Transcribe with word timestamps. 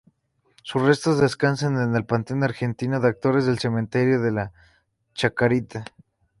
Sus 0.63 0.81
restos 0.81 1.19
descansan 1.19 1.79
en 1.79 1.95
el 1.95 2.05
panteón 2.07 2.43
argentino 2.43 2.99
de 2.99 3.07
actores 3.09 3.45
del 3.45 3.59
Cementerio 3.59 4.19
de 4.19 4.31
la 4.31 4.51
Chacarita. 5.13 5.85